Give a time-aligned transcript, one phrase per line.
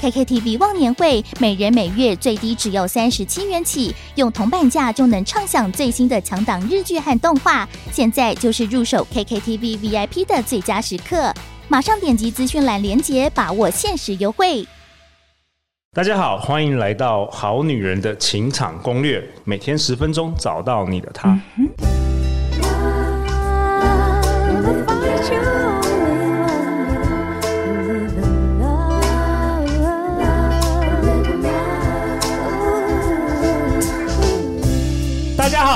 [0.00, 7.68] KKTV 忘年会，每人每月最低只要三十七元起，用铜板价就能畅享最新的强档日剧和动画。
[7.92, 11.32] 现在就是入手 KKTV VIP 的最佳时刻，
[11.68, 14.66] 马上点击资讯栏链接，把握限时优惠。
[15.92, 21.28] 大家好，欢迎来到《好女人的情场攻略》，每天十分钟，找到你的他。
[21.56, 22.03] 嗯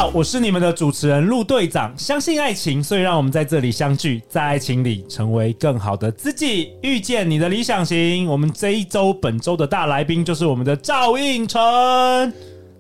[0.09, 1.93] 好，我是你们的主持人陆队长。
[1.99, 8.27] 相信爱情，所以让我们在这里相聚，在爱情里成为更好的自己，遇见你的理想型。
[8.27, 11.61] 我们这一周本周的大来宾就是我们的赵应成。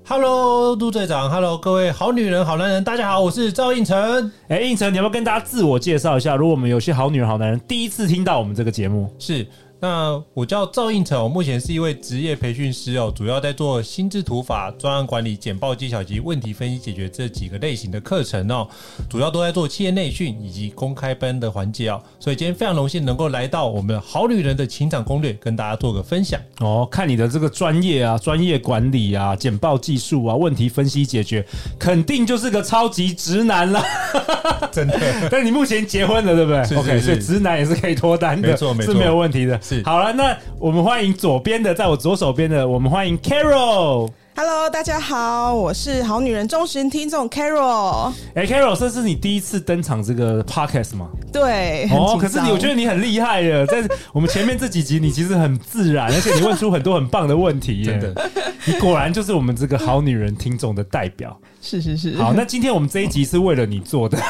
[0.06, 4.32] Hello，陆队长，Hello，各位好女人、好男人，大家好，我是赵应成。
[4.48, 6.34] 哎，应成，你要不要跟大家自我介绍一下？
[6.34, 9.46] 如果我们有些好女人、好男人第一次听到我们这个节目，是。
[9.80, 18.66] 那我叫赵应成，我目前是一位职业培训师哦，主要在做心智图法、专案管理、简报技巧及问题分析解决这几个类型的课程哦，
[19.08, 22.02] 主要都在做企业内训以及公开班的环节哦。
[22.18, 26.86] 所以今天非常荣幸能够来到我们好女人的情场攻略，跟大家做个分享哦。
[26.90, 31.46] 看你的这个专业啊，专业管理啊，简报技术啊，问题分析解决，
[31.78, 33.80] 肯定就是个超级直男了，
[34.72, 34.98] 真的。
[35.30, 39.60] 但你目前结婚了，对不对是是是？OK，所以直男也是可以脱单的，没错没错，是没有问题的。
[39.84, 44.10] 好了，那我们欢迎左边的，在我左手边的，我们欢迎 Carol。
[44.40, 48.12] Hello，大家好，我是好女人忠实听众 Carol。
[48.36, 51.08] 哎、欸、，Carol，这是你第一次登场这个 Podcast 吗？
[51.32, 51.88] 对。
[51.90, 58.30] 哦，可是你，我觉得你很厉害耶， 在我们前面这几集，你其实很自然，而且你问出很多很棒的问题，真的，
[58.64, 61.36] 你果然就是我们这个好女人听众的代表。
[61.60, 62.16] 是是是。
[62.16, 64.16] 好，那今天我们这一集是为了你做的。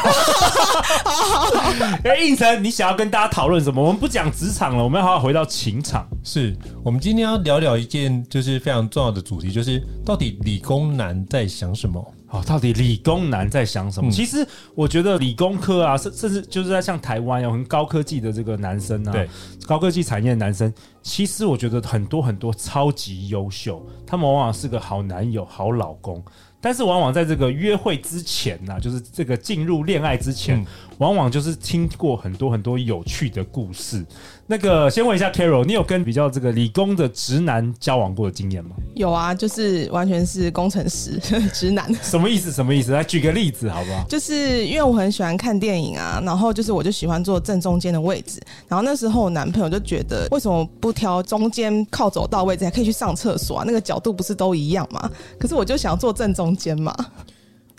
[2.02, 3.82] 哎，应成，你想要跟大家讨论什么？
[3.82, 6.08] 我们不讲职场了，我们要好好回到情场。
[6.24, 9.82] 是我们今天要聊聊一件就是非常重要的主题，就是。
[10.04, 12.14] 到底理工男在想什么？
[12.30, 14.08] 哦，到底理工男在想什么？
[14.08, 19.28] 嗯、其实我觉得理工科啊，甚甚至就是在像台湾有很高科技的这个男生啊，对，
[19.66, 20.72] 高科技产业的男生，
[21.02, 26.22] 其实我觉得很多很多超级优秀，他们往往是个好男友、好老公，
[26.60, 30.60] 但是往往在这个约会之前呢、啊，就是这个进入恋爱之前。
[30.60, 30.66] 嗯
[30.98, 34.04] 往往就是听过很多很多有趣的故事。
[34.46, 38.70] 那个，先问一下 Carol，你有跟比较这个理工的直男交往过的经验吗？
[38.94, 41.18] 有啊，就是完全是工程师
[41.52, 41.92] 直男。
[42.02, 42.50] 什么意思？
[42.50, 42.90] 什么意思？
[42.92, 44.04] 来举个例子好不好？
[44.08, 48.40] 就是因为我很喜欢看电影啊，然后就是我就喜欢坐正中间的位置。
[48.66, 53.64] 然后那时候我男朋友就觉得，为什么不挑中间靠走道位置，还可以去上厕所啊？
[53.66, 55.10] 那个角度不是都一样吗？
[55.38, 56.96] 可是我就想坐正中间嘛。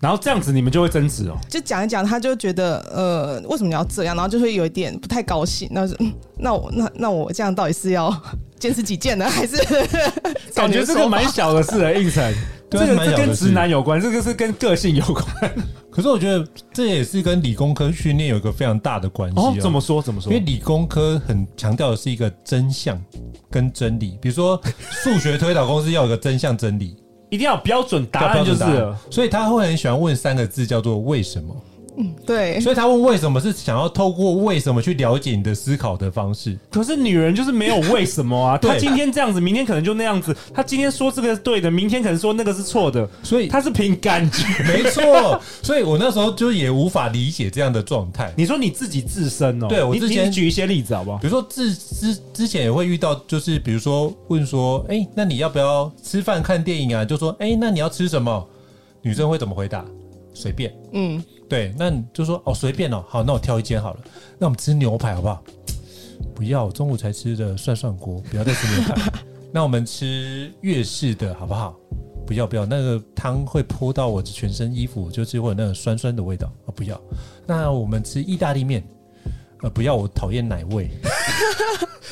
[0.02, 4.16] 然后这样子你们就会争执哦，就讲一讲，他就觉得呃，为什么你要这样？
[4.16, 5.68] 然后就会有一点不太高兴。
[5.72, 5.98] 那是
[6.40, 8.10] 那我那那我这样到底是要
[8.58, 9.58] 坚持己见呢，还是
[10.56, 11.92] 感觉这个蛮小的事 啊？
[11.92, 12.34] 胤丞，
[12.70, 15.26] 这个这跟直男有关，这个是跟个性有关。
[15.92, 19.54] 可是我觉得这也是跟理工科训练有一个非常大的关系哦。
[19.60, 20.02] 怎么说？
[20.02, 20.32] 怎么说？
[20.32, 22.98] 因为理工科很强调的是一个真相
[23.52, 24.62] 跟真理，比如说
[25.04, 26.96] 数学推导公式要有一个真相真理。
[27.30, 31.56] 一定要标准答案就是了，所以他会很喜欢问三个字，叫做“为什么”。
[32.02, 36.58] 嗯，对，所以他问为什么是想要透过为什么去了解你的思考的方式。
[36.72, 40.34] 可是女人就是没有为什么啊， 她今天这样子，明天可能就那样子。
[40.54, 45.42] 她今天说这个是对的，明天可能说那个是错的，所以她是凭感觉， 没错。
[45.62, 48.34] 所以我那时候就也无法理解这样的状态。
[48.38, 51.18] 你说你自己自身哦，对我之前举一些例子好不好？
[51.18, 57.04] 比如说之之之前也会遇到，就是比如说问说，哎，那你要不要吃饭看电影啊？
[57.04, 58.48] 就说，哎，那你要吃什么？
[59.02, 59.84] 女生会怎么回答？
[60.34, 61.22] 随便，嗯。
[61.50, 64.00] 对，那你就说哦，随便哦，好，那我挑一间好了。
[64.38, 65.44] 那我们吃牛排好不好？
[66.36, 69.12] 不要，中午才吃的涮涮锅，不要再吃牛排。
[69.52, 71.76] 那我们吃粤式的好不好？
[72.28, 77.02] 不要不要，那个汤会泼到我的全身衣服，就是会有那种酸酸的味道啊，不要。
[77.48, 78.88] 那我们吃意大利面，
[79.62, 80.90] 呃，不要，我讨厌奶味。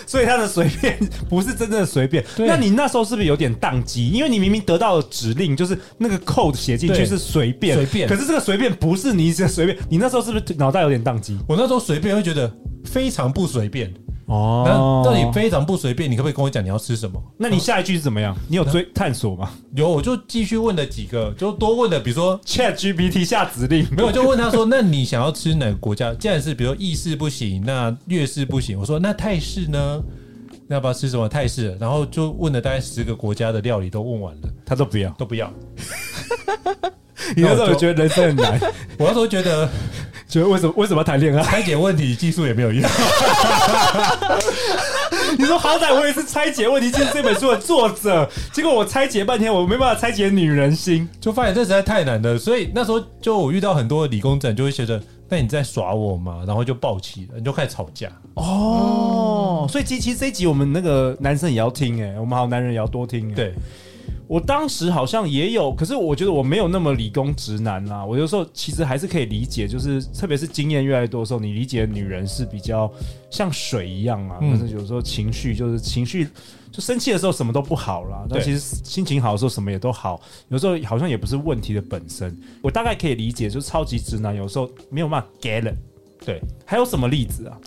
[0.06, 0.98] 所以他的随便
[1.28, 2.24] 不是真正的随便。
[2.38, 4.10] 那你那时候是不是有点宕机？
[4.10, 8.08] 因为你明明得到的指令，就是那个 code 写进去是随便，随便。
[8.08, 11.38] 可是这个随便不是你写随便，你那时候是不是脑袋有点宕机？
[11.48, 12.50] 我那时候随便会觉得
[12.86, 13.94] 非常不随便。
[14.28, 17.22] 哦，到底非常不随便，你可不可以跟我讲你要吃什么？
[17.38, 18.36] 那你下一句是怎么样？
[18.50, 19.50] 你有追 探索吗？
[19.74, 26.14] 有，我就继续问了几个，就多问了，比如说 Chat GPT 下指令，没有，就问他说：“那你想要吃哪个国家？
[26.16, 30.04] 既然是比如说意式不行，那粤式不行。”我说：“那泰式呢？
[30.68, 35.50] 那要不要吃什么泰式？”然后就问了大概十个国家的料理都问完了，他都不要，都不要。
[37.34, 38.60] 你那时候觉得人生很难？
[39.00, 39.70] 我那时候觉得。
[40.28, 41.42] 觉得为什么为什么要谈恋爱？
[41.44, 42.84] 拆解问题技术也没有用。
[45.38, 52.38] 你说好歹我也是拆解问题技术这本书的作者，结果我拆解半天，我没办法拆解女人心，就发现这实在太难了。
[52.38, 58.10] 所以那时候就我遇到很多理工仔，就会觉得那你在耍我嘛，然后就抱起了，你就开始吵架。
[58.34, 63.34] 哦，所以其实这一集我们那个男生也要听哎，我们好男人也要多听。
[63.34, 63.54] 对。
[64.28, 68.04] 我当时好像也有，可是我觉得我没有那么理工直男啦。
[68.04, 72.92] 我有时候其实还是可以理解，就是特别是经验越来越多的时候，你理解女人是比较
[73.32, 74.38] 像水一样啊。
[74.42, 76.28] 但是有时候情绪就是情绪，
[76.72, 78.26] 就生气的时候什么都不好啦。
[78.30, 80.20] 但其实心情好的时候什么也都好。
[80.50, 82.38] 有时候好像也不是问题的本身。
[82.62, 85.76] 我大概可以理解，就是超级直男有时候没有办法 get it。
[86.26, 87.58] 对，还有什么例子啊？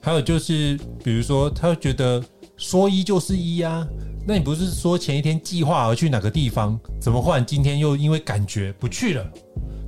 [0.00, 2.22] 还有就是，比如说他觉得
[2.58, 3.86] 说一就是一啊。
[4.26, 9.26] 那你不是说前一天计划要去哪个地方，怎么忽然今天又因为感觉不去了，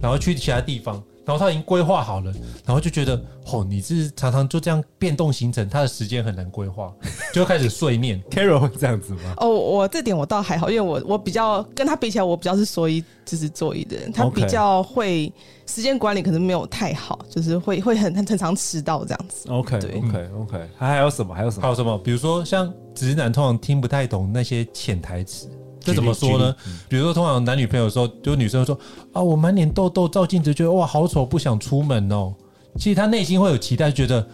[0.01, 2.33] 然后去其他地方，然后他已经规划好了，
[2.67, 3.15] 然后就觉得
[3.53, 6.93] 哦，你是常常就这样变动行程，他的时间很难规划，
[7.33, 8.21] 就开始碎念。
[8.31, 9.35] Carol 会这样子吗？
[9.37, 15.33] 哦，我这点我倒还好，因为我我比较跟他比起来，我比较是说一就是做一的人，他比较会。
[15.67, 19.49] 时间管理可能没有太好，就是会会很很很常迟到这样子。
[19.49, 20.67] OK，对，OK，OK，、okay, okay.
[20.77, 21.33] 还还有什么？
[21.33, 21.63] 还有什么？
[21.63, 21.97] 还有什么？
[21.99, 25.49] 比如说像直男通常听不太懂那些潜台词，
[25.81, 26.55] 这怎么说呢？
[26.89, 28.79] 比如说通常男女朋友的时候，就女生说
[29.13, 32.33] 啊，我满脸痘痘，照镜子觉得哇好丑，不想出门哦。
[32.79, 34.27] 其实她内心会有期待，觉得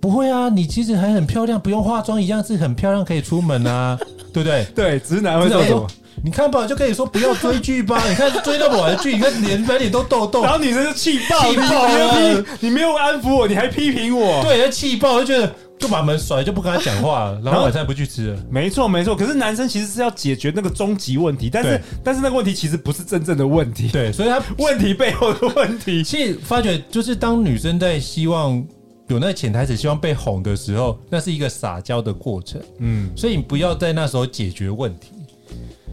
[0.00, 3.98] 不会啊，你其实还很漂亮，不用化妆一样是很漂亮，可以出门啊，
[4.32, 4.64] 对不对？
[4.74, 5.86] 对，直男会这么说。
[6.20, 8.02] 你看吧，就可以说不要追剧吧。
[8.08, 12.44] 你看追那么晚的剧，你看脸满脸都痘痘，然后女生就气爆，气爆了。
[12.58, 18.44] 你没有安抚我，你还批评我，对，他气爆，就觉得就把门甩，就不跟他讲话了， 然后晚餐不去吃了。
[18.50, 19.14] 没错，没错。
[19.14, 26.02] 可是男生其实是要解决那个终极问题，但是但是那个问题其实不是真正的问题，对，所以他 问题背后的问题。
[26.02, 28.62] 其实发觉就是当女生在希望
[29.06, 32.60] 有那个潜台词，希望被哄的时候，那是一个撒娇的过程。
[32.78, 35.12] 嗯，所以你不要在那时候解决问题。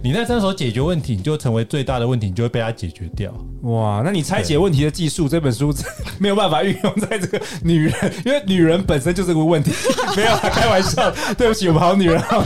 [0.06, 3.34] 你在这时候解决问题，你就成为最大的问题，你就会被他解决掉。
[3.64, 5.74] 哇，那你拆解问题的技术，这本书
[6.20, 9.72] 没有办法运用在这个女人，因为女人本身就是个问题。
[10.16, 12.44] 没有，开玩笑，对不起，我们好女人，好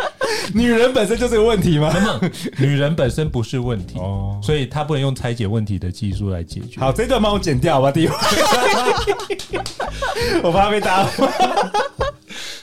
[0.54, 1.92] 女人本身就是个问题吗？
[2.56, 6.80] 女人本身不是问题哦，所以她不能用拆解问题的技术来解决。
[6.80, 8.08] 好，这段帮我剪掉吧，第一，
[10.42, 11.06] 我怕被打。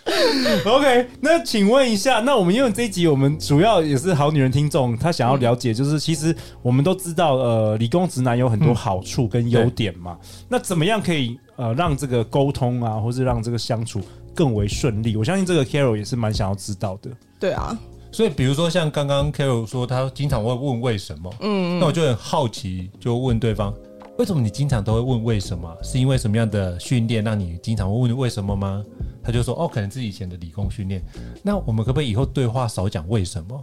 [0.66, 10.18] OK，那请问一下，那我们因为这一集我们主要也是好女人听众，她想要了解，就是其实我们都知道，呃，理工直男有很多好处跟优点嘛。
[10.22, 14.02] 嗯、那怎么样可以呃让这个沟通啊，或是让这个相处
[14.34, 15.16] 更为顺利？
[15.16, 17.10] 我相信这个 Carol 也是蛮想要知道的。
[17.40, 17.78] 对啊，
[18.12, 23.74] 所以比如说像刚刚 Carol 说，他经常会问为什么，嗯，那我就很好奇，就问对方，
[24.20, 25.74] 为什么你经常都会问为什么？
[25.82, 28.84] 是因为什么样的训练让你经常会问为什么吗？
[29.24, 31.02] 他就说：“哦，可能是以前的理工训练。
[31.42, 33.58] 那我们可不可以以后对话少讲为什么？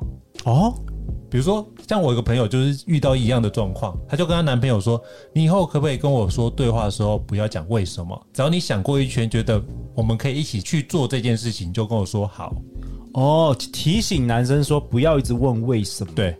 [0.47, 0.73] 哦，
[1.29, 4.99] 比如说像我一个朋友，就是遇到一样的状况，他就跟她男朋友说
[5.35, 8.19] ：‘你以后可不可以跟我说对话的时候不要讲为什么？
[8.33, 9.63] 只要你想过一圈，觉得
[9.95, 12.55] 我们可以一起去做这件事情，就跟我说好。’
[13.13, 16.15] 哦，提醒男生说不要一直问为什么。
[16.17, 16.35] 对。”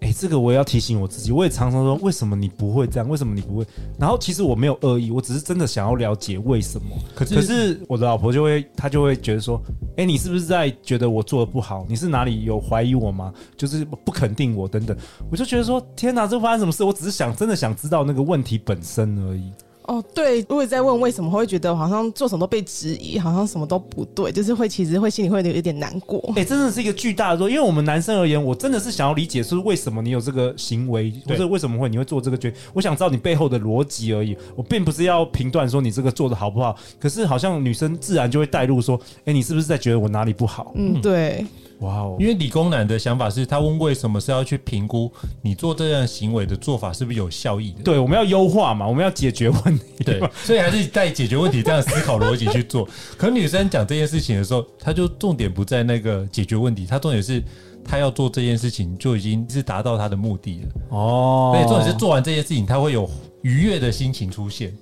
[0.00, 3.08] 哎、欸，这个我也要提醒我自己，我也常常说，为什么你不会这样？
[3.08, 3.66] 为什么你不会？
[3.98, 6.88] 然后其实我没有恶意，我只是真的想要了解为什么。
[7.14, 9.60] 可是，可是我的老婆就会，她就会觉得说，
[9.96, 11.84] 哎、欸，你是不是在觉得我做的不好？
[11.88, 13.32] 你是哪里有怀疑我吗？
[13.56, 14.96] 就是不肯定我等等。
[15.30, 16.84] 我就觉得说，天哪，这发生什么事？
[16.84, 19.52] 我只是想真的想知道那个问题本身而已。
[19.88, 26.20] 哦，对，如果在问为什么，会觉得好像做什么都被质疑，好像什么都不对，就是会其实会心里会有一点难过。
[26.36, 34.36] 哎、欸，真的是一个巨大的错，因为我们男生而言，我真的是想要理解，是为什么你有这个行为，或者为什么会你会做这个决定，我想知道你背后的逻辑而已。
[34.54, 40.70] 我并不是要评断说你这个做的好不好，可是好像女生自然就会带入说，哎、欸，你是不是在觉得我哪里不好？
[40.74, 41.46] 嗯，对。
[41.80, 42.16] 哇哦！
[42.18, 45.10] 因为理工男的想法是他问为什么是要去评估
[45.42, 47.82] 你做这样行为的做法是不是有效益的？
[47.84, 50.04] 对，我们要优化嘛，我们要解决问题。
[50.04, 52.88] 对，所以还是在解决问题这样思考逻辑去做。
[53.16, 57.42] 可女生讲这件事情的时候，她就重点不在那个解决问题，她重点是
[57.84, 60.96] 她要做这件事情就已经是达到她的目的了。
[60.96, 63.08] 哦，对，重点是做完这件事情，她会有
[63.42, 64.72] 愉悦的心情出现。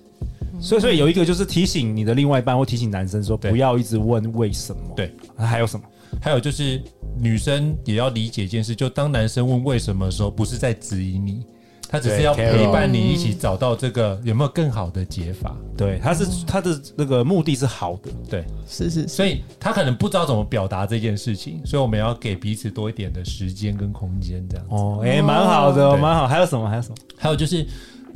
[0.59, 4.81] 所以，所以有一个就是提醒你的另外一半，或提醒男生说，不要一直问为什么。
[4.97, 5.85] 对，还有什么？
[6.21, 6.83] 还有就是
[7.19, 11.45] 女生也要理解一件事，就当男生问为什么的时候，不是在质疑你，
[11.89, 15.57] 他只是要陪伴你一起找到这个有没有更好的解法。
[15.77, 18.11] 对，他是他的那个目的是好的。
[18.29, 24.75] 对，是是，所以他可能不知道怎么表达这件事情，所以我们要给彼此多一点的时间跟空间，这样子。
[24.75, 26.27] 哦，哎，蛮好的，蛮好。
[26.27, 26.69] 还有什么？
[26.69, 26.95] 还有什么？
[27.17, 27.67] 还有就是。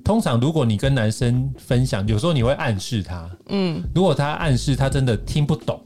[0.02, 5.78] 通常，如果你跟男生分享，有时候你会暗示他，嗯，如果他暗示他真的听不懂，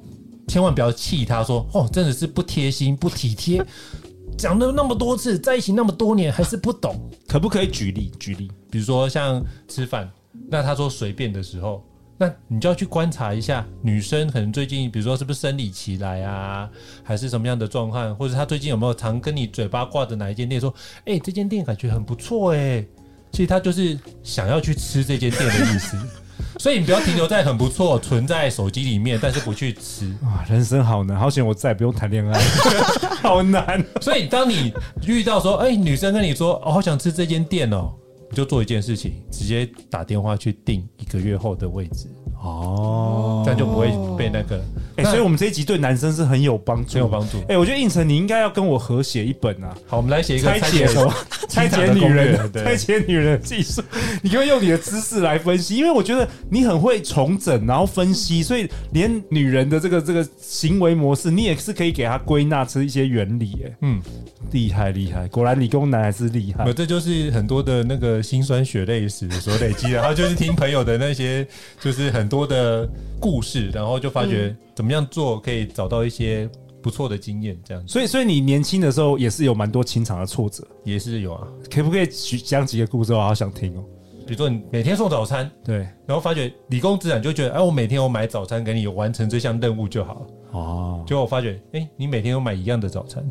[0.47, 3.65] 千万不要气他说，哦，真的是不贴心、不体贴，
[4.37, 8.13] 讲了那么多次，在一起那么多年还是不懂，可不可以举例？
[8.19, 10.11] 举例，比如说像吃饭，
[10.49, 11.83] 那他说随便的时候，
[12.19, 16.69] 那你就要去观察一下，女生可能最近，比如说是不是生理期来啊，
[17.03, 20.73] 还是什么样的状况，或者她最近有没有常跟你嘴巴挂着哪一间店，说，
[21.05, 22.85] 哎，这间店感觉很不错，哎。
[23.33, 25.97] 其实他就是想要去吃这间店的意思，
[26.65, 30.41] 所以你不要停留在很不错，存在手机里面，但是不去吃 啊！
[30.49, 32.41] 人生好难，好险我再也不用谈恋爱，
[33.21, 33.85] 好难。
[34.01, 34.73] 所以当你
[35.07, 37.93] 遇到说，哎、欸，女生跟你说，哦，好想吃这间店哦，
[38.31, 42.09] 你就做一件事情，直接打电话去订一个月后的位置。
[42.43, 44.59] 哦，这样就不会被那个。
[44.97, 47.39] 哎、欸，所以我们这一集对男生是很有帮助，很有帮助。
[47.43, 49.75] 哎、欸，我觉得胤丞你应该要跟我合写一本啊。
[49.87, 51.15] 好，我们来写一个拆解什么？
[51.49, 53.81] 拆解女人，拆解女人的技术。
[54.23, 63.57] 你可以用你的知识来分析，因为我觉得你很会重整，然后分析，所以连女人的这个这个行为模式，你也是可以给她归纳出一些原理。
[63.65, 64.03] 哎，嗯，
[64.51, 66.71] 厉害厉害，果然理工男还是厉害。
[66.73, 71.47] 这就是很多的那个辛酸血泪史所累积的，然后就是听朋友的那些，
[71.81, 72.25] 就是很。
[72.35, 72.89] 多的
[73.21, 76.49] 故事，然后就发觉怎么样做可以找到一些
[76.83, 77.89] 不错的经验，这样。
[77.89, 81.49] 所以，所以你年轻的时候也是有蛮多情场的挫折，也是有啊。
[81.71, 83.13] 可不可以讲几个故事？
[83.13, 83.85] 我好想听哦。
[84.27, 90.27] 比如说，你每天送早餐，对，然后发觉理工直男就觉得，哎，我每天我买早餐给你完成这项任务就好了。
[90.53, 91.05] 哦。
[91.07, 93.23] 结果我发觉，哎，你每天都买一样的早餐，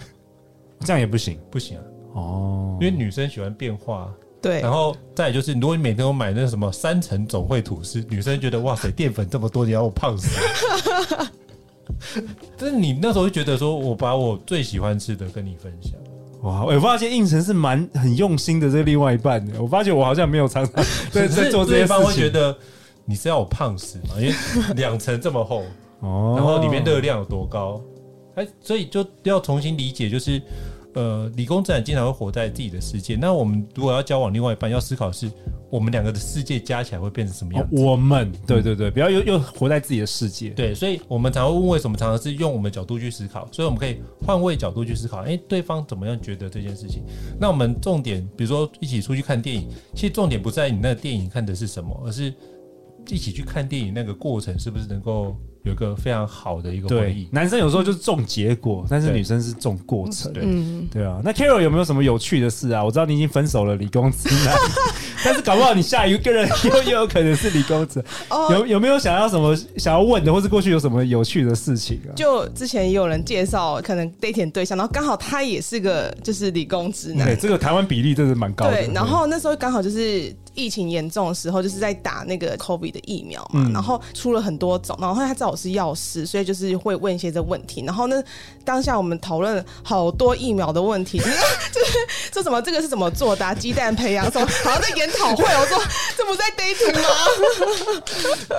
[0.80, 1.84] 这样也不行，不行啊。
[2.14, 2.78] 哦。
[2.80, 4.12] 因为女生喜欢变化。
[4.44, 10.28] 对，然后再就是，如果你每天都买那什么三层总会吐司，女生觉得哇塞，淀粉这么多，你要我胖死。
[12.58, 15.92] 但是你那时候就觉得说，我把我最喜欢吃的跟你分享。
[16.42, 19.62] 哇，我发现应城是蛮很用心的这另外一半的。
[19.62, 21.86] 我发现我好像没有常常 在在做这些事情。
[21.86, 22.54] 对方会觉得
[23.06, 24.16] 你是要我胖死吗？
[24.18, 24.34] 因为
[24.76, 25.62] 两层这么厚，
[26.00, 27.80] 哦，然后里面热量有多高？
[28.34, 30.42] 哎，所以就要重新理解，就是。
[30.94, 33.16] 呃，理工直男经常会活在自己的世界。
[33.16, 35.30] 那我们如果要交往另外一半，要思考是
[35.68, 37.76] 我们两个的世界加起来会变成什么样子？
[37.76, 40.50] 哦、我们对对对，不要又又活在自己的世界。
[40.50, 43.48] 对，所以我们常会问为什么，常常是用我们角度去思考。
[43.50, 47.02] 所以我们可以换位角度去思考，哎，对方怎么样觉得这件事情？
[47.40, 52.32] 那我们重点，比如说一起出去看电影，其实重点不在你那个电影看的是什么，而是
[53.08, 55.36] 一起去看电影那个过程是不是能够。
[55.64, 57.26] 有一个非常好的一个回忆。
[57.32, 60.32] 男生有时候就是重结果，但是女生是重过程。
[60.32, 60.44] 对，
[60.90, 61.20] 对啊。
[61.24, 62.84] 那 Carol 有没有什么有趣的事啊？
[62.84, 64.54] 我知道你已经分手了，理工直男，
[65.24, 68.04] 但是搞不好你下一个人又又有可能是理工直。
[68.50, 72.12] 有有没有想要什么想要问的，或是过去有什么有趣的事情啊？
[72.14, 77.26] 就之前也有人介绍可能 dating 对象，然后刚好他也是个就是理工直男。
[77.26, 78.72] 对，这个台湾比例真的蛮高的。
[78.72, 80.34] 对，然后那时候刚好就是。
[80.56, 87.82] 疫情严重的时候，就是在打那个 COVID 的疫苗嘛，嗯、然后出了很多种，然后他知是药师，所以就是会问一些这问题。
[87.86, 88.22] 然后呢，
[88.64, 91.18] 当下我们讨论好多疫苗的问题，
[91.72, 91.98] 就是
[92.32, 95.44] 说什么这个是怎么做的、啊，鸡蛋培养什么，好像在研讨会。
[95.44, 95.78] 我说
[96.16, 97.08] 这不在 dating 吗？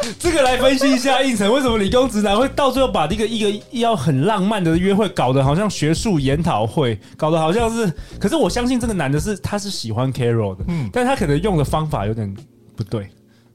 [0.17, 7.91] 这个来分析一下，胤丞为什么理工直男会到最后把这个一个要很浪漫的约会搞得好像学术研讨会，搞得好像是。
[8.19, 11.65] 可是我相信这个男的是他是喜欢 Carol 的，嗯，但他可能用的。
[11.65, 12.31] 方法有点
[12.75, 13.09] 不对，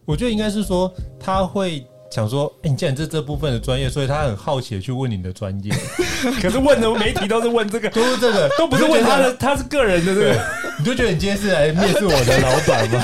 [0.04, 5.72] 我觉得应该是说他会想说，哎、欸，你既然这这部分的专业，所以他很好奇的去问你的专业。
[6.42, 10.44] 可是问的媒体都是问这个，都是这个，都不是问他的，他是个人的这个，
[10.78, 13.02] 你就觉得你今天是来面试我的老板吗？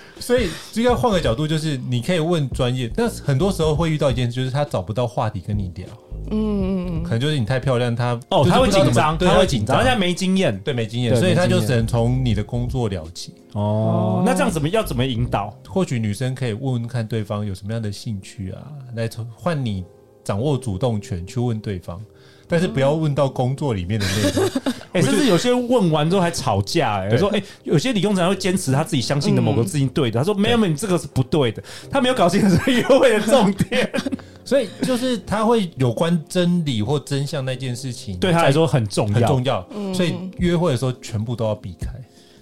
[0.20, 5.86] 所以应该换个角度，就是你可以问专业，但是很多时候会遇到一件事，就是他找不到话题跟你聊。
[6.30, 13.30] 嗯嗯嗯，可能就是你太漂亮，他哦他会紧张，他会紧张，而且没经验，对没经验，所以他就只能从你的工作了解。
[13.52, 15.56] 哦，那这样怎么要怎么引导？
[15.68, 18.62] 或许女生可以问问看对方有什么样的兴趣啊，
[18.94, 19.84] 来换你
[20.24, 22.00] 掌握主动权去问对方。
[22.48, 24.44] 但是不要问到工作里面的内容。
[24.92, 33.90] 哎、欸，甚至有些问完之后还吵架、欸，哎，说，哎、欸，有些理工男会坚持他自己相信的某个事情对的，他说没有没有，你这个是不对的，他没有搞清楚约会的重点，
[34.44, 41.88] 所以就是他会有关真理或真相那件事情对他来说很重要，很重要，所以约会的时候全部都要避开。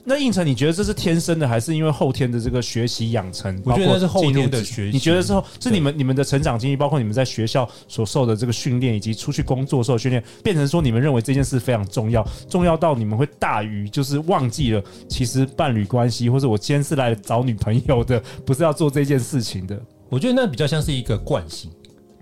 [0.03, 3.61] 那应成，你觉得这是天生的，还是因为后天的这个学习养成？
[3.65, 4.91] 我觉得是后天的学习。
[4.91, 19.79] 你觉得之后是你们你们的成长经历，包括你们在学校所受的这个训练，以及出去工作受的训练，变成说你们认为这件事非常重要，重要到你们会大于就是忘记了，其实伴侣关系，或者我今天是来找女朋友的，不是要做这件事情的。
[20.09, 21.71] 我觉得那比较像是一个惯性。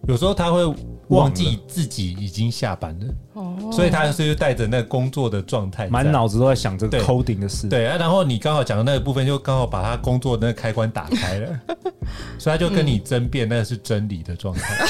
[0.06, 0.64] 有时候他会
[1.08, 7.68] 忘记自己已经下班了，哦，所以他是带着那个工作的状态，满脑子都在想这个 coding 的事。
[7.68, 11.60] 对，然后你刚好讲的那个部分，就刚好把他工作的那个开关打开了，
[12.38, 14.86] 所以他就跟你争辩，那个是真理的状态。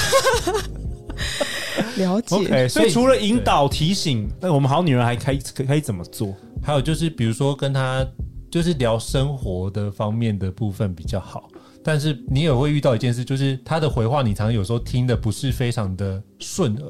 [1.97, 2.37] 了解。
[2.37, 6.35] OK，所以除了引导提醒，那我们好女人还可以可以怎么做？
[6.63, 8.07] 还有就是，比如说跟他
[8.51, 11.49] 就是聊生活的方面的部分比较好。
[11.89, 16.85] 但是你也会遇到一件事，就是他的回话，你常常有时候听的不是非常的顺耳。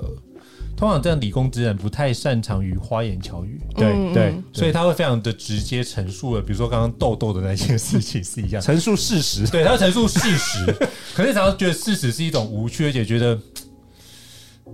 [0.77, 10.67] 通常这样理工之人不太擅长于花言巧语，对对，对，所以他会非常的直接陈述了，比如说刚刚豆豆的那件事情是一样，陈述事实，对，他会陈述事实，
[11.15, 13.39] 可是常常觉得事实是一种无趣，而且觉得。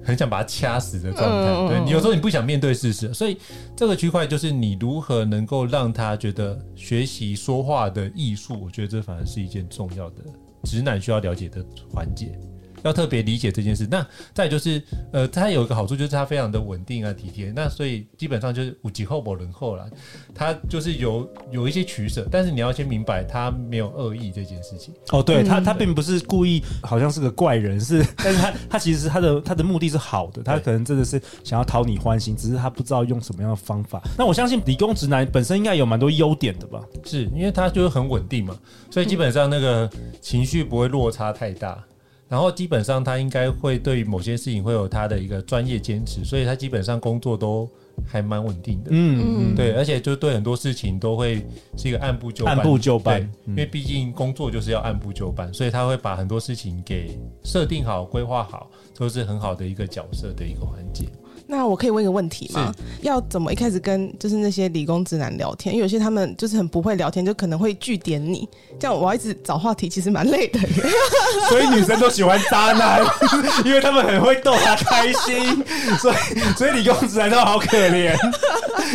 [0.02, 1.22] 很想把他掐死的状
[1.68, 3.36] 态，对，你有时候你不想面对事实，所以
[3.76, 10.16] 这个区块就是你如何能够让他觉得学习说话的艺术，我觉得这反而是一件重要的
[10.64, 12.38] 直男需要了解的环节。
[12.84, 13.86] 要特别理解这件事。
[13.90, 14.80] 那再就是，
[15.12, 17.52] 呃，它有一个好处就是它非常的稳定啊、体贴。
[17.54, 19.88] 那所以基本上就是五级后不轮后了。
[20.34, 24.94] 它就是有有一些取舍，但是你要先明白他没有恶意这件事情。
[25.10, 34.02] 哦，对他，他并不是故意，好像是个怪人，是， 但是他他其实是他的他的目的是好的，他可能真的是想要讨你欢心，只是他不知道用什么样的方法。
[34.18, 36.82] 那我相信理工直男本身应该有蛮多优点的吧？
[37.04, 38.56] 是因为他就是很稳定嘛，
[38.90, 41.82] 所以基本上那个情绪不会落差太大。
[42.28, 47.68] 然后基本上他应该会对某些事情会有他的一个专业坚持，所以他基本上工作都
[48.06, 48.90] 还蛮稳定的。
[48.90, 51.46] 嗯嗯，对，而且就对很多事情都会
[51.76, 52.56] 是一个按部就班。
[52.56, 61.04] 按部就班，因为毕竟工作就是要按部就班，所以他会把很多事情给设定好、规划好，都是很好的一个角色的一个环节。
[61.46, 62.74] 那我可以问一个问题吗？
[63.02, 65.74] 要怎么一开始跟就是那些理工直男聊天？
[65.74, 68.48] 因为有些他们就是很不会聊天，就可能会据点你。
[68.80, 70.58] 这样我要一直找话题，其实蛮累的。
[71.50, 73.04] 所以女生都喜欢渣男，
[73.64, 75.62] 因为他们很会逗她开心。
[76.00, 76.16] 所以
[76.56, 78.16] 所以理工直男都好可怜。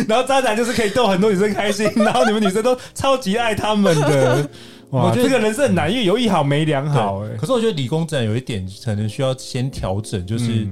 [0.08, 4.50] 然后渣男就是可以逗很多女生开心，然后你们女生都超级爱他们的。
[4.90, 7.24] 哇，我觉得这个人是很难，因为有一好没两好。
[7.24, 10.66] 哎，可是我觉得理工直男有一点可能需要先调整，就是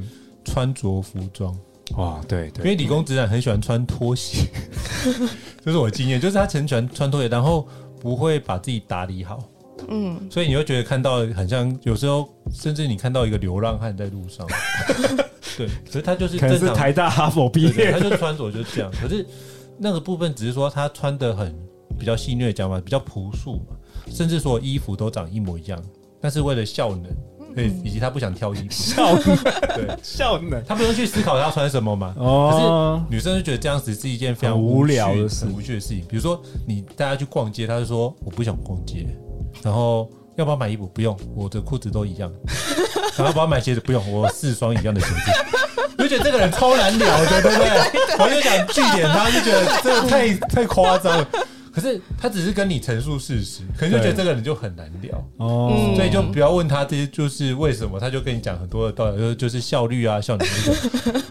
[0.45, 1.57] 穿着服装。
[1.97, 4.47] 哇，对对，因为理工直男很喜欢穿拖鞋，
[5.65, 7.67] 这是我的经验，就是他很喜欢穿拖鞋，然后
[8.01, 9.43] 不会把自己打理好，
[9.89, 14.47] 嗯，所以你会觉得看到很像，有时候甚至你看到一个流浪汉在路上，
[15.57, 19.27] 对，可是他就是正常，可能是台大哈佛毕业，他就穿着就是这样，可是
[19.79, 21.55] 那个部分只是说他穿的很
[21.99, 23.77] 比较戏谑讲法，比较朴素嘛，
[24.13, 25.83] 甚至说衣服都长一模一样，
[26.21, 27.05] 但是为了效能。
[27.59, 29.37] 对，以及他不想挑衣服，效能
[29.75, 32.15] 对效能，他不用去思考他要穿什么嘛。
[32.17, 32.59] 哦，可
[33.11, 36.05] 是女生就觉得这样子是一件非常无聊的事，很无趣的事情。
[36.09, 39.07] 比如说，你带他去逛街，他就说我不想逛街，
[39.63, 40.87] 然后要不要买衣服？
[40.87, 42.31] 不用，我的裤子都一样。
[43.17, 43.81] 然后要不要买鞋子？
[43.81, 45.15] 不用，我四双一样的鞋子。
[45.99, 47.69] 我就觉得这个人超难聊的，对不对？
[48.25, 51.29] 我就想据点他，就觉得这个太太夸张了。
[51.73, 55.25] 可是他只是跟你陈述事实，可能就觉得这个人就很难聊。
[55.37, 60.47] 哦，所以就不要问他这些，就是为什么，他就跟你讲很多的道理，就是效率啊，效率。
[60.65, 61.23] 这个。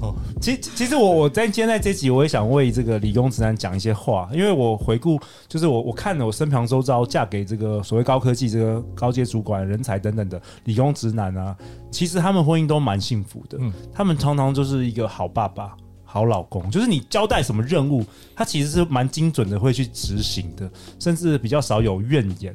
[0.00, 11.56] 哦，其实其实我我在今天在这集，我也想为这个理工直男讲一些话，因为我回顾，就是我我看了我身旁周遭嫁给这个所谓高科技这个高阶主管人才等等的理工直男啊，
[11.90, 15.74] 其实他们婚姻都蛮幸福的，嗯，他们常常就是一个好爸爸。
[16.14, 18.04] 好老公，就是你交代什么任务，
[18.36, 22.54] 他其实是蛮精准的，会去执行的，甚至比较少有怨言。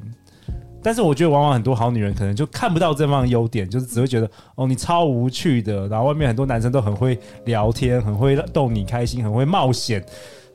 [0.82, 10.02] 但是我觉得，往往很多好女人可能就看不到这方的优点，就是只会觉得哦，你超无趣的，然后外面很多男生都很会聊天，很会逗你开心，很会冒险。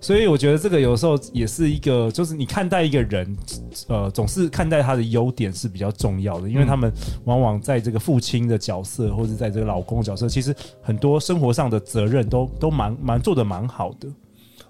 [0.05, 3.35] 所以我觉得这个有时候也是一个，就是你看待一个人，
[3.87, 14.07] 呃，总是看待他的优点是比较重要的，因为他们往往在这个父亲的角色，或者在这个老公的角色，其实很多生活上的责任都都蛮蛮做的蛮好的。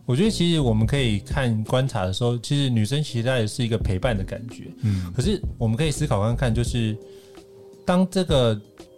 [0.05, 6.97] 我觉得其实我们可以看观察的时候，其实女生期待的是一个陪伴的感觉，嗯，可是我们可以思考看看，就是
[7.85, 8.57] 当这个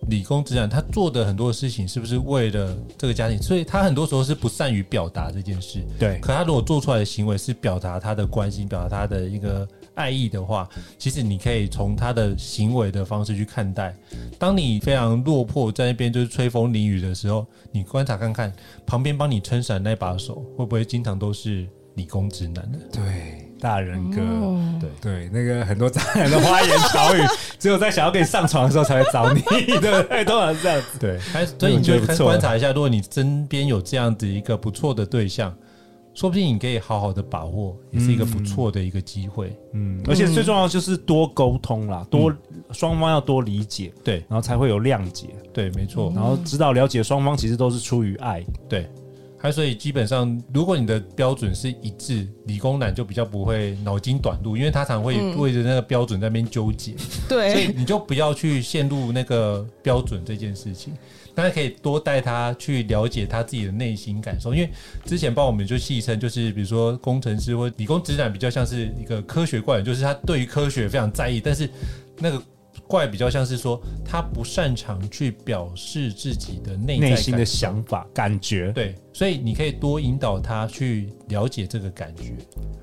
[0.10, 3.41] 理工直男他做的很多事情是不是为了这个家庭？
[3.41, 5.83] 所以他很多时候是不善于表达这件事。
[5.99, 13.93] 对，可他如果做出来的行为是表达他的关心，表达他的一个爱意的话，其实你可以从他的行为的方式去看待。
[14.39, 18.53] 当你非常落魄在那边就是吹风淋雨的时候，你观察看看
[18.86, 22.79] 旁边帮你撑伞那把手会不会经常都是理工直男的？
[22.91, 23.46] 对。
[23.60, 27.22] 大人哥，哦、对对，那个很多渣男的花言巧语，
[27.60, 29.41] 只有在想要跟你上床的时候才会找你，
[29.80, 30.26] 对不对？
[30.26, 31.00] 通常是这样子。
[31.00, 31.20] 对，
[31.60, 35.54] 所以你就观察一下，如果你身边有这样子一个不错的对象，
[36.13, 39.56] 说不定你可以好好的把握，也是一个不错的一个机会。
[39.74, 42.34] 嗯，而且最重要就是多沟通啦，多
[42.72, 45.28] 双方要多理解，对，然后才会有谅解。
[45.54, 46.12] 对，没错。
[46.15, 48.89] 然后知道了解双方其实都是出于爱，对。
[49.39, 56.95] 还所以基本上，如果你的标准是一致，理工男就比较不会脑筋短路，因为他常会为着那个标准在那边纠结。
[57.30, 60.91] 对，所以你就不要去陷入那个标准这件事情，
[61.36, 64.56] 大家可以多带他去了解他自己的内心感受。
[64.56, 64.69] 因为
[65.06, 71.69] 之前帮我们就戏称，就是比如说工程师或理工直男比较像是一个科学怪人，就是他对于科学非常在意，但是
[72.17, 72.41] 那个。
[72.88, 78.71] 怪比较像是说，他不擅长去表示自己的内内心的想法、感觉。
[78.71, 82.36] 对，所以你可以多引导他去了解这个感觉。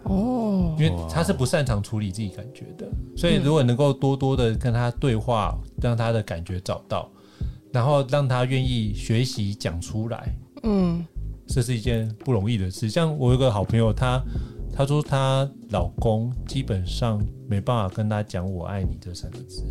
[0.05, 2.87] 哦，因为他是不擅长处理自己感觉的，
[3.17, 7.11] 所以如果能够多多的跟他对话，让他的感觉找到，
[7.73, 10.37] 然后让他愿意学习讲出来。
[10.63, 11.05] 嗯，
[11.47, 12.91] 这是一件不容易的事。
[12.91, 14.23] 像我有个好朋友，他。
[14.77, 19.63] 她说她老公基本上没办法跟她讲“我爱你”这三个字，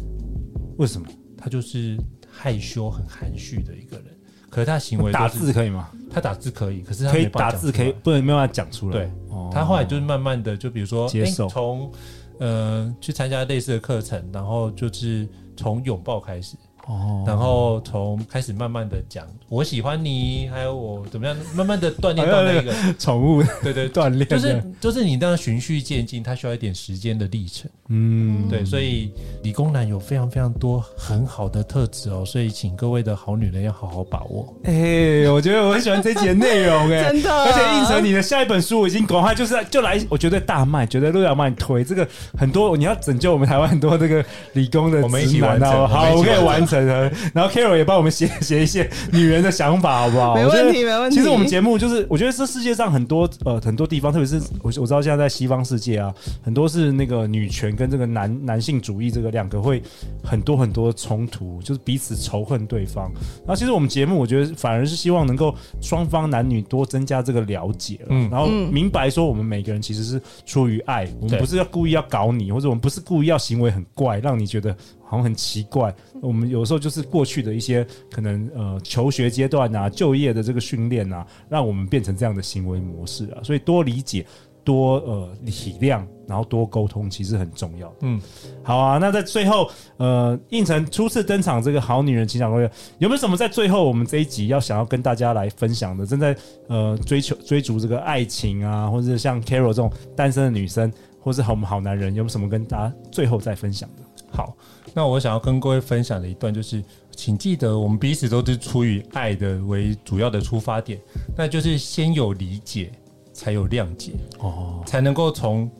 [0.77, 1.07] 为什么？
[1.37, 1.97] 他就是
[2.31, 4.05] 害羞、很含蓄的一个人。
[4.49, 5.89] 可是他行为、就是、打字可以吗？
[6.11, 8.97] 他打字可以，可是他可以打字，可以不能没办法讲出来。
[8.97, 9.11] 对，
[9.51, 11.91] 他后来就是慢慢的，就比如说接受，从
[12.39, 16.55] 呃去参加类似的课程，然后就是从拥抱开始。
[16.87, 24.27] 哦，然后从开始慢慢的讲我喜欢你，还有我怎么样，慢慢的锻炼到那个 宠物，对对，锻炼。
[24.27, 27.71] 就是就是你这样循序渐进，它需要一点时间的历程。
[27.87, 34.53] 嗯，对，所以理工男有非常非常多很好的特质哦，所以请各位的好女人要好好把握。
[34.63, 42.05] 哎，我觉得我很喜欢这集的内容，哎， 真的，而且应成你的下一本书我已经赶快就是就来，我觉得大卖，觉得路遥帮你推这个
[42.37, 46.72] 很多，你要拯救我们台湾很多这个理工的，我们一起完成，好，我可以完成。
[46.81, 50.35] 然后 Carol 也帮我们写写一些女人的想法，好不好？
[50.35, 51.15] 没问题，没问题。
[51.15, 59.81] 其实我们节目就是，我觉得这世界上很多呃很多地方，特别是我我知道现在在西方世界啊，很多是那个女权跟这个男男性主义这个两个会
[60.23, 63.11] 很多很多冲突，就是彼此仇恨对方。
[63.39, 74.75] 然后其实我们节目，我觉得反而是希望能够双方男女多增加这个了解，嗯，然后明白说我们每个人其实是出于爱，我们不是要故意要搞你，或者我们不是故意要行为很怪，让你觉得。
[75.13, 83.37] 好像很奇怪，我们有时候就是过去的一些可能呃求学阶段啊、就业的这个训练啊，让我们变成这样的行为模式啊。
[83.43, 84.25] 所以多理解、
[84.63, 87.93] 多呃体谅，然后多沟通，其实很重要。
[88.01, 88.19] 嗯，
[88.63, 88.97] 好啊。
[88.97, 96.07] 那在最后，呃，应城初次登场，这个好女人情感攻略有没有什么在最后我们这一集要想要跟大家来分享的？
[96.07, 96.35] 正在
[96.69, 104.03] 呃追求追逐这个爱情啊，或者是像 Carol 这种单身的女生，或是好我们好男人，有没有什么跟大家最后再分享的？
[104.33, 104.55] 好。
[104.93, 106.83] 那我想要跟各位分享的一段，就是
[107.15, 110.99] 请记得，我们彼此都是出于爱的为主要的出发点，
[111.37, 112.91] 那就是先有理解，
[113.31, 115.71] 才有谅解，哦，才能够从。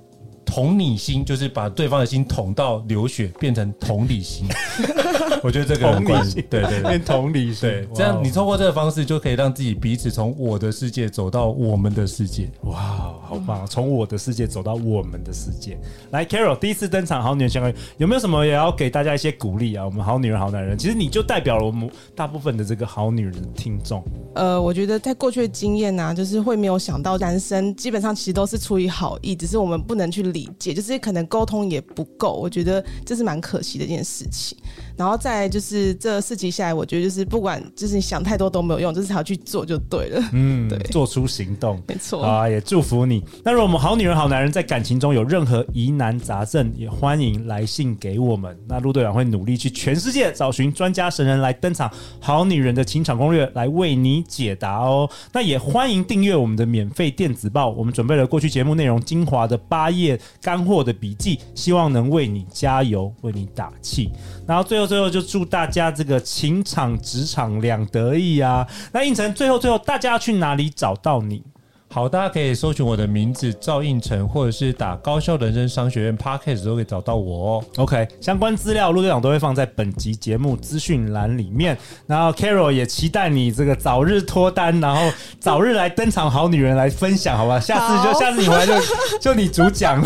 [0.54, 4.46] 同理心就是把对方的心捅到流血，变成同理心。
[5.42, 12.48] 我觉得这个很关系，对对变，同理心，对，这样你通过这个方式就可以让自己彼此从我的世界走到我们的世界。
[12.66, 12.78] 哇，
[13.24, 13.66] 好棒！
[13.66, 15.76] 从我的世界走到我们的世界。
[16.12, 19.84] 来，Carol 第一次登场，好女人相关有没有什么也要给大家一些鼓励啊？
[19.84, 24.04] 我们好女人好男人，其实你就代表了我们大部分的这个好女人听众。
[24.36, 30.43] 呃，我觉得在过去的经验呢、啊，就是会没有想到男生基本上其实都是出于好意，只是我们不能去理。
[30.44, 34.58] 理解，就是可能沟通也不够，我觉得这是蛮可惜的一件事情。
[34.98, 40.24] 然后再就是这四集下来，我觉得就是不管就是你想太多都没有用，就是还要去做就对了。
[40.34, 43.24] 嗯，对，做出行动，没错啊，也祝福你。
[43.44, 48.58] 那如果我们好女人好男人在感情中有任何疑难杂症，也欢迎来信给我们。
[48.68, 55.10] 那陆队长会努力去全世界找寻专家神人来登场，好女人的情场攻略来为你解答哦。
[55.32, 64.12] 那也欢迎订阅我们的免费电子报，我们准备了过去节目内容精华的八页干货的笔记，希望能为你加油，为你打气。
[64.48, 68.68] 然后最后最后就祝大家这个情场职场两得意啊！
[68.92, 71.44] 那应城最后最后大家要去哪里找到你？
[71.94, 77.66] 好，大家可以搜寻我的名字赵应成，或者是打高校人生商学院 Podcast 都可以找到我哦。
[77.76, 81.78] OK，相关资料陆队长都会放在本集节目资讯栏里面。
[82.08, 87.60] 然后 Carol 也期待你这个早日脱单，然后早日来登场，好女人来分享，好吧？
[87.60, 88.74] 下次就下次你回来就
[89.22, 90.04] 就你主讲。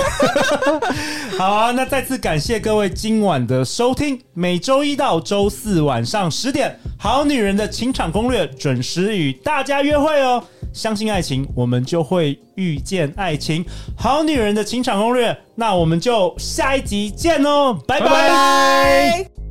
[1.39, 10.43] 好啊，那再次感谢各位今晚的收听，每周一到周四晚上十点，好女人的情场攻略准时与大家约会哦。
[10.73, 13.65] 相信爱情，我就会遇见爱情。
[13.97, 19.46] 好女人的情场攻略，那我们就下一集见哦，拜拜。